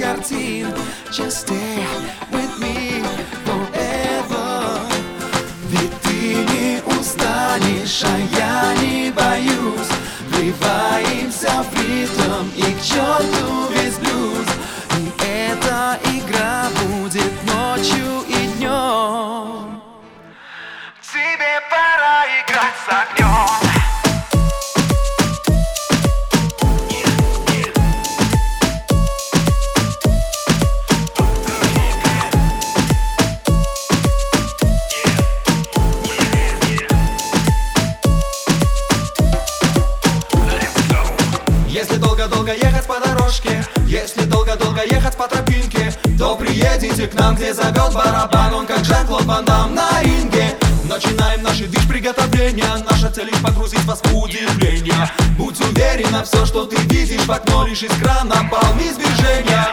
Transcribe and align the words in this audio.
картин. 0.00 0.66
Just 1.12 1.46
stay 1.46 1.84
with 2.32 2.58
me 2.58 3.02
forever. 3.44 4.80
Ведь 5.68 6.00
ты 6.02 6.34
не 6.52 6.82
устанешь, 6.98 8.02
а 8.04 8.18
я 8.36 8.39
Если 41.68 41.96
долго-долго 41.96 42.54
ехать 42.54 42.86
по 42.86 42.98
дорожке 42.98 43.64
Если 43.86 44.22
долго-долго 44.22 44.82
ехать 44.84 45.16
по 45.16 45.28
тропинке 45.28 45.92
То 46.18 46.34
приедете 46.36 47.06
к 47.06 47.14
нам, 47.14 47.34
где 47.36 47.52
зовет 47.52 47.92
барабан. 47.92 48.54
Он 48.54 48.66
как 48.66 48.84
Жан-Клод 48.84 49.24
Ван 49.24 49.44
Дам 49.44 49.74
на 49.74 50.02
ринге 50.02 50.39
Начинаем 51.02 51.42
наши 51.42 51.64
движ 51.64 51.88
приготовления. 51.88 52.66
Наша 52.90 53.10
цель 53.10 53.24
лишь 53.24 53.40
погрузить 53.40 53.82
вас 53.84 54.02
в 54.04 54.14
удивление. 54.14 55.10
Будь 55.38 55.58
уверена, 55.58 56.22
все, 56.24 56.44
что 56.44 56.66
ты 56.66 56.76
видишь 56.92 57.22
в 57.22 57.32
окно 57.32 57.66
Лишь 57.66 57.82
из 57.82 57.90
крана 58.02 58.46
полны 58.50 58.92
движения 58.92 59.68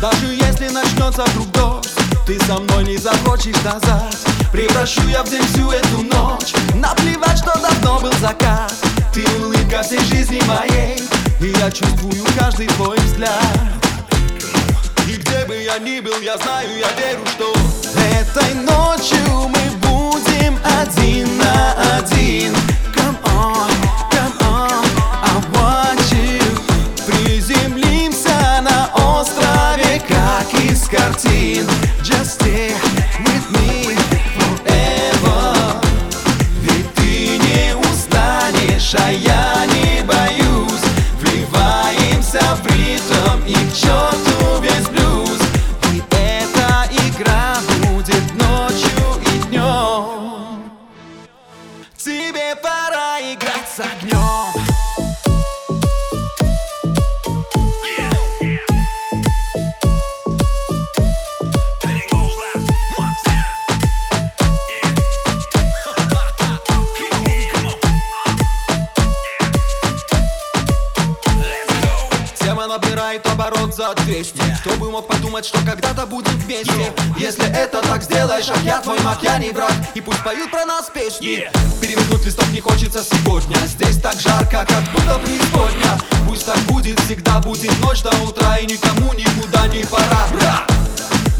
Даже 0.00 0.26
если 0.26 0.68
начнется 0.70 1.22
вдруг 1.26 1.52
дождь 1.52 1.90
Ты 2.26 2.36
со 2.46 2.58
мной 2.58 2.82
не 2.82 2.96
захочешь 2.96 3.62
назад 3.62 4.16
Превращу 4.50 5.06
я 5.08 5.22
в 5.22 5.30
день 5.30 5.46
всю 5.52 5.70
эту 5.70 6.02
ночь. 6.02 6.52
Наплевать, 6.74 7.38
что 7.38 7.56
давно 7.60 8.00
был 8.00 8.12
закат. 8.20 8.74
Ты 9.14 9.24
улыбка 9.40 9.84
всей 9.84 10.00
жизни 10.00 10.42
моей 10.48 11.00
И 11.40 11.56
я 11.60 11.70
чувствую 11.70 12.24
каждый 12.36 12.66
твой 12.66 12.98
взгляд. 12.98 13.40
И 15.06 15.12
где 15.12 15.44
бы 15.44 15.54
я 15.62 15.78
ни 15.78 16.00
был, 16.00 16.20
я 16.20 16.36
знаю, 16.38 16.68
я 16.70 16.90
верю, 17.00 17.24
что 17.36 17.54
Этой 17.94 18.54
ночью 18.54 19.48
мы 19.48 19.70
будем 19.76 19.89
один 20.64 21.26
на 21.38 21.98
один 21.98 22.54
с 53.80 53.82
огнем. 53.82 54.20
Набирает 72.68 73.26
оборот 73.26 73.59
за 73.80 73.94
200 73.94 74.38
Кто 74.60 74.76
бы 74.76 74.90
мог 74.90 75.08
подумать, 75.08 75.46
что 75.46 75.58
когда-то 75.64 76.04
будем 76.04 76.36
вместе? 76.40 76.92
Если 77.18 77.46
это 77.46 77.80
так 77.80 78.02
сделаешь, 78.02 78.50
а 78.54 78.58
я 78.62 78.78
твой 78.80 79.00
маг, 79.00 79.22
я 79.22 79.38
не 79.38 79.52
враг. 79.52 79.72
И 79.94 80.02
пусть 80.02 80.22
поют 80.22 80.50
про 80.50 80.66
нас 80.66 80.90
песни. 80.92 81.50
Перевернуть 81.80 82.26
листок 82.26 82.46
не 82.52 82.60
хочется 82.60 83.02
сегодня. 83.02 83.56
Здесь 83.66 83.96
так 83.96 84.20
жарко, 84.20 84.66
как 84.68 84.82
будто 84.92 85.18
преисподня. 85.20 85.98
Пусть 86.28 86.44
так 86.44 86.58
будет, 86.68 87.00
всегда 87.00 87.40
будет 87.40 87.72
ночь 87.80 88.02
до 88.02 88.10
утра 88.22 88.58
И 88.58 88.66
никому 88.66 89.14
никуда 89.14 89.66
не 89.68 89.82
пора. 89.84 90.26
Бра! 90.34 90.66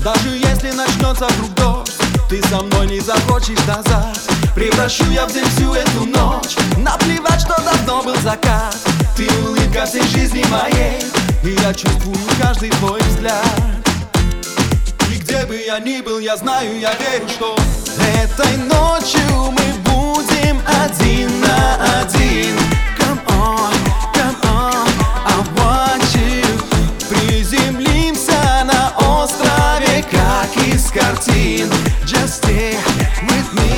Даже 0.02 0.30
если 0.30 0.70
начнется 0.70 1.26
вдруг 1.26 1.54
дождь 1.56 1.92
Ты 2.30 2.42
со 2.48 2.62
мной 2.62 2.86
не 2.86 3.00
захочешь 3.00 3.66
назад. 3.66 4.18
Превращу 4.54 5.04
я 5.10 5.26
в 5.26 5.32
день 5.34 5.44
всю 5.44 5.74
эту 5.74 6.06
ночь. 6.06 6.56
Наплевать, 6.78 7.42
что 7.42 7.60
давно 7.62 8.02
был 8.02 8.16
закат. 8.22 8.74
Ты 9.14 9.28
улыбка 9.44 9.84
всей 9.84 10.06
жизни 10.08 10.42
моей 10.48 11.09
И 11.42 11.56
я 11.62 11.72
чувствую 11.72 12.18
каждый 12.40 12.68
твой 12.70 13.00
взгляд. 13.00 13.44
И 15.10 15.18
где 15.18 15.46
бы 15.46 15.56
я 15.56 15.78
ни 15.78 16.02
был, 16.02 16.18
я 16.18 16.36
знаю, 16.36 16.78
я 16.78 16.92
верю, 16.96 17.28
что 17.28 17.56
Этой 17.98 18.56
ночью 18.58 19.50
мы 19.50 19.72
будем 19.90 20.60
один 20.84 21.40
на 21.40 22.00
один. 22.00 22.56
Come 22.98 23.20
on, 23.28 23.72
come 24.14 24.36
on, 24.42 24.88
I 25.24 25.42
want 25.56 26.00
Приземлимся 27.08 28.64
на 28.64 28.92
острове, 28.98 30.04
как 30.10 30.54
из 30.66 30.90
картин. 30.90 31.70
Just 32.04 32.42
stay 32.42 32.76
with 33.22 33.52
me 33.54 33.69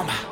warm. 0.00 0.29